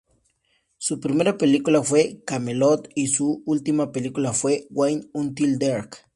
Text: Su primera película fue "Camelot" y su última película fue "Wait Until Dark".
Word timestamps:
Su 0.79 0.99
primera 0.99 1.37
película 1.37 1.83
fue 1.83 2.23
"Camelot" 2.25 2.89
y 2.95 3.09
su 3.09 3.43
última 3.45 3.91
película 3.91 4.33
fue 4.33 4.65
"Wait 4.71 5.03
Until 5.13 5.59
Dark". 5.59 5.95